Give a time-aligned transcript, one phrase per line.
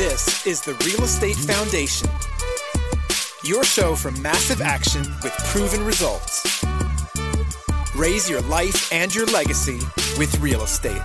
[0.00, 2.08] This is the Real Estate Foundation,
[3.44, 6.64] your show for massive action with proven results.
[7.94, 9.78] Raise your life and your legacy
[10.16, 11.02] with real estate.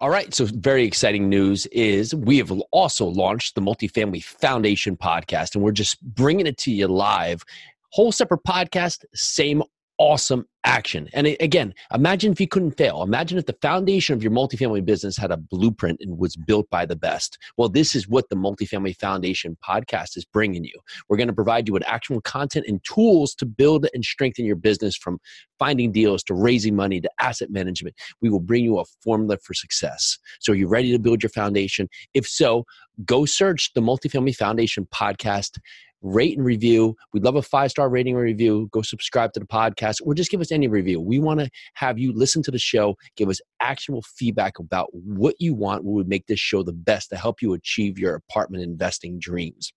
[0.00, 0.34] All right.
[0.34, 5.70] So, very exciting news is we have also launched the Multifamily Foundation podcast, and we're
[5.70, 7.44] just bringing it to you live.
[7.92, 9.62] Whole separate podcast, same
[10.00, 11.08] awesome action.
[11.12, 13.02] And again, imagine if you couldn't fail.
[13.02, 16.86] Imagine if the foundation of your multifamily business had a blueprint and was built by
[16.86, 17.36] the best.
[17.58, 20.72] Well, this is what the Multifamily Foundation podcast is bringing you.
[21.08, 24.56] We're going to provide you with actual content and tools to build and strengthen your
[24.56, 25.18] business from
[25.58, 27.94] finding deals to raising money to asset management.
[28.22, 30.18] We will bring you a formula for success.
[30.40, 31.88] So, are you ready to build your foundation?
[32.14, 32.64] If so,
[33.04, 35.58] go search the Multifamily Foundation podcast
[36.02, 36.96] rate and review.
[37.12, 38.68] We'd love a five star rating and review.
[38.72, 41.00] Go subscribe to the podcast or just give us any review.
[41.00, 45.34] We want to have you listen to the show, give us actual feedback about what
[45.38, 48.64] you want, what would make this show the best to help you achieve your apartment
[48.64, 49.72] investing dreams.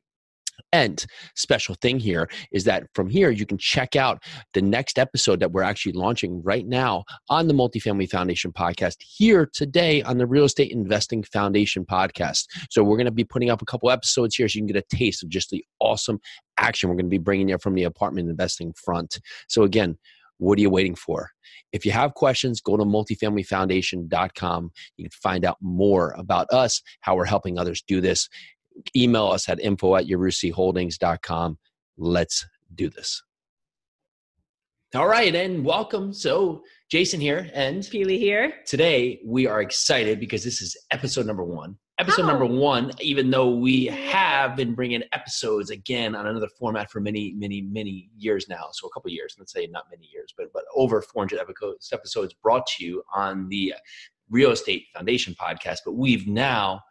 [0.72, 4.24] And special thing here is that from here you can check out
[4.54, 9.48] the next episode that we're actually launching right now on the Multifamily Foundation podcast here
[9.54, 12.46] today on the Real Estate Investing Foundation podcast.
[12.72, 14.84] So we're going to be putting up a couple episodes here so you can get
[14.92, 16.20] a taste of just the awesome
[16.58, 19.20] action we're going to be bringing you from the apartment investing front.
[19.48, 19.98] So again,
[20.38, 21.30] what are you waiting for?
[21.72, 24.72] If you have questions, go to multifamilyfoundation.com.
[24.98, 28.28] You can find out more about us, how we're helping others do this
[28.96, 31.58] email us at info at yarusiholdings.com.
[31.98, 33.24] Let's do this.
[34.96, 36.14] All right, and welcome.
[36.14, 38.54] So, Jason here and Pili here.
[38.68, 41.76] Today, we are excited because this is episode number one.
[41.98, 42.28] Episode oh.
[42.28, 47.34] number one, even though we have been bringing episodes again on another format for many,
[47.36, 48.68] many, many years now.
[48.72, 51.40] So, a couple years, let's say not many years, but, but over 400
[51.92, 53.74] episodes brought to you on the
[54.30, 55.80] Real Estate Foundation podcast.
[55.84, 56.82] But we've now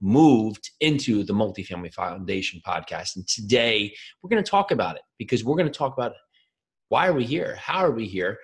[0.00, 3.16] moved into the Multifamily Foundation podcast.
[3.16, 6.12] And today we're going to talk about it because we're going to talk about
[6.88, 7.56] why are we here?
[7.56, 8.38] How are we here?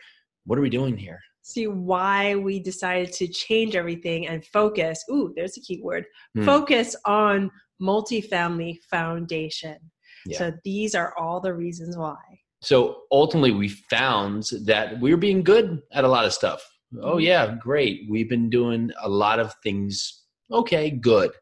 [0.47, 1.21] What are we doing here?
[1.43, 5.05] See why we decided to change everything and focus.
[5.11, 6.05] Ooh, there's a key word.
[6.35, 6.45] Hmm.
[6.45, 9.77] Focus on multifamily foundation.
[10.25, 10.39] Yeah.
[10.39, 12.17] So these are all the reasons why.
[12.63, 16.65] So ultimately, we found that we we're being good at a lot of stuff.
[17.01, 17.21] Oh, mm-hmm.
[17.21, 18.03] yeah, great.
[18.09, 20.23] We've been doing a lot of things.
[20.53, 21.33] Okay, good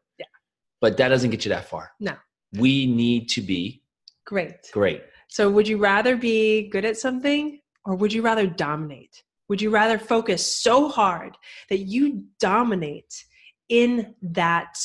[0.81, 1.91] but that doesn't get you that far.
[1.99, 2.15] No.
[2.53, 3.83] We need to be
[4.25, 4.69] great.
[4.73, 5.03] Great.
[5.29, 9.23] So, would you rather be good at something or would you rather dominate?
[9.47, 11.37] Would you rather focus so hard
[11.69, 13.25] that you dominate
[13.69, 14.77] in that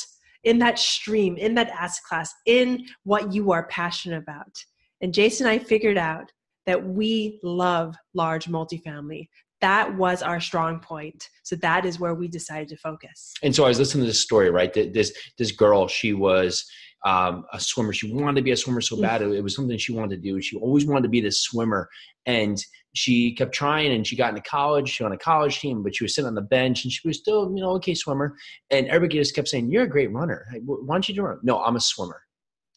[0.45, 4.57] in that stream, in that asset class, in what you are passionate about?
[5.01, 6.31] And Jason and I figured out
[6.67, 9.29] that we love large multifamily
[9.61, 11.29] that was our strong point.
[11.43, 13.33] So that is where we decided to focus.
[13.43, 14.73] And so I was listening to this story, right?
[14.73, 16.69] This this girl, she was
[17.05, 17.93] um, a swimmer.
[17.93, 19.23] She wanted to be a swimmer so bad.
[19.23, 20.41] It, was something she wanted to do.
[20.41, 21.89] She always wanted to be this swimmer,
[22.27, 22.63] and
[22.95, 23.93] she kept trying.
[23.93, 24.89] And she got into college.
[24.89, 27.07] She went on a college team, but she was sitting on the bench, and she
[27.07, 28.37] was still, you know, okay swimmer.
[28.71, 30.47] And everybody just kept saying, "You're a great runner.
[30.65, 32.21] Why don't you do it?" No, I'm a swimmer,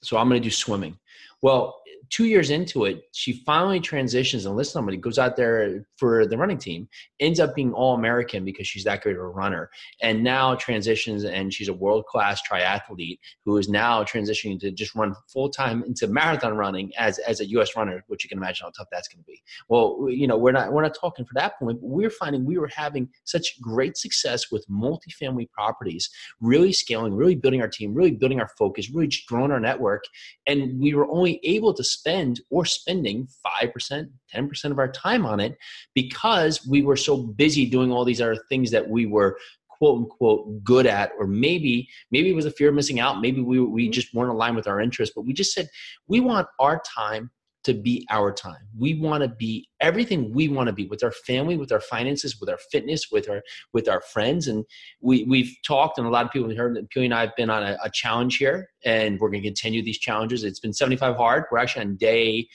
[0.03, 0.97] so I'm going to do swimming.
[1.41, 1.78] Well,
[2.09, 6.37] two years into it, she finally transitions and lists somebody, goes out there for the
[6.37, 6.87] running team,
[7.19, 9.69] ends up being all American because she's that great of a runner,
[10.01, 14.95] and now transitions and she's a world class triathlete who is now transitioning to just
[14.95, 17.75] run full time into marathon running as as a U.S.
[17.75, 19.41] runner, which you can imagine how tough that's going to be.
[19.67, 22.57] Well, you know, we're not we're not talking for that point, but we're finding we
[22.57, 26.09] were having such great success with multifamily properties,
[26.41, 30.03] really scaling, really building our team, really building our focus, really growing our network,
[30.47, 33.27] and we were only able to spend or spending
[33.63, 35.57] 5%, 10% of our time on it
[35.93, 39.37] because we were so busy doing all these other things that we were
[39.67, 43.41] quote unquote good at or maybe maybe it was a fear of missing out maybe
[43.41, 43.91] we, we mm-hmm.
[43.91, 45.69] just weren't aligned with our interests but we just said
[46.07, 47.31] we want our time
[47.63, 48.67] to be our time.
[48.77, 52.39] We want to be everything we want to be with our family, with our finances,
[52.39, 53.41] with our fitness, with our
[53.73, 54.47] with our friends.
[54.47, 54.65] And
[55.01, 57.35] we we've talked, and a lot of people have heard that Pili and I have
[57.35, 60.43] been on a, a challenge here, and we're going to continue these challenges.
[60.43, 61.45] It's been 75 hard.
[61.51, 62.47] We're actually on day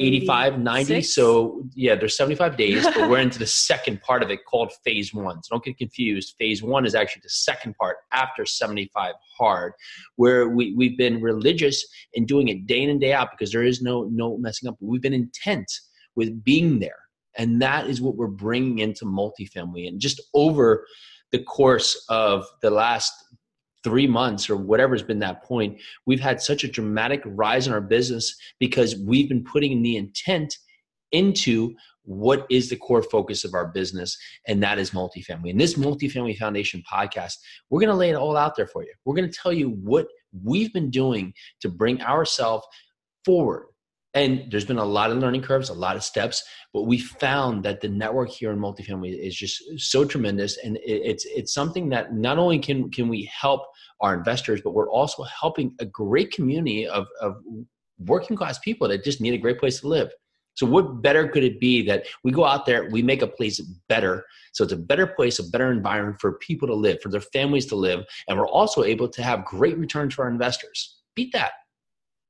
[0.00, 4.44] 85 90 so yeah there's 75 days but we're into the second part of it
[4.44, 5.42] called phase one.
[5.42, 6.34] So don't get confused.
[6.38, 9.72] Phase one is actually the second part after 75 hard
[10.16, 13.62] where we, we've been religious in doing it day in and day out because there
[13.62, 14.76] is no no messing up.
[14.80, 15.70] We've been intent
[16.16, 16.96] with being there.
[17.36, 19.86] And that is what we're bringing into multifamily.
[19.86, 20.84] And just over
[21.30, 23.12] the course of the last
[23.82, 27.80] three months or whatever's been that point, we've had such a dramatic rise in our
[27.80, 30.56] business because we've been putting the intent
[31.12, 31.74] into
[32.04, 34.18] what is the core focus of our business,
[34.48, 35.50] and that is multifamily.
[35.50, 37.34] And this Multifamily Foundation podcast,
[37.68, 38.92] we're going to lay it all out there for you.
[39.04, 40.06] We're going to tell you what
[40.42, 42.66] we've been doing to bring ourselves
[43.24, 43.66] forward.
[44.14, 46.42] And there's been a lot of learning curves, a lot of steps,
[46.74, 51.24] but we found that the network here in multifamily is just so tremendous, and it's
[51.26, 53.62] it's something that not only can can we help
[54.00, 57.36] our investors, but we're also helping a great community of, of
[57.98, 60.10] working class people that just need a great place to live.
[60.54, 63.60] So, what better could it be that we go out there, we make a place
[63.88, 67.20] better, so it's a better place, a better environment for people to live, for their
[67.20, 71.00] families to live, and we're also able to have great returns for our investors.
[71.14, 71.52] Beat that.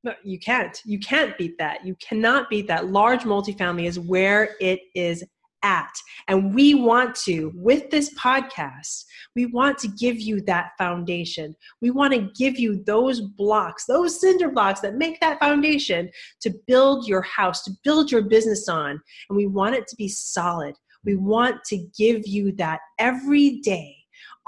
[0.03, 0.81] No, you can't.
[0.85, 1.85] You can't beat that.
[1.85, 2.87] You cannot beat that.
[2.87, 5.23] Large multifamily is where it is
[5.63, 5.93] at.
[6.29, 9.05] And we want to, with this podcast,
[9.37, 11.55] we want to give you that foundation.
[11.83, 16.11] We want to give you those blocks, those cinder blocks that make that foundation
[16.41, 19.01] to build your house, to build your business on.
[19.29, 20.77] And we want it to be solid.
[21.05, 23.97] We want to give you that every day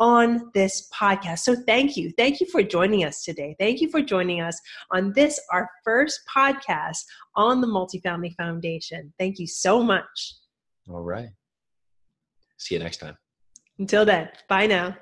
[0.02, 1.38] on this podcast.
[1.38, 2.10] So thank you.
[2.18, 3.54] Thank you for joining us today.
[3.60, 4.60] Thank you for joining us
[4.90, 7.04] on this, our first podcast
[7.36, 9.14] on the Multifamily Foundation.
[9.16, 10.34] Thank you so much.
[10.90, 11.28] All right.
[12.56, 13.16] See you next time.
[13.78, 14.96] Until then, bye now.